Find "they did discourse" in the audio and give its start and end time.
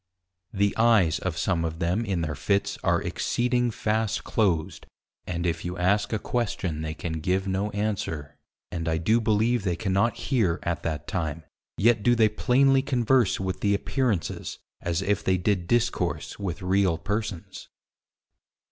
15.23-16.39